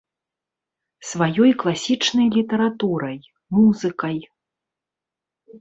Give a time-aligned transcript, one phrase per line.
[1.09, 3.17] Сваёй класічнай літаратурай,
[3.59, 4.17] музыкай.